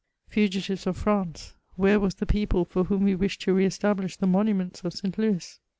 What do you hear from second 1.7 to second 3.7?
where was the people for whom we wished to re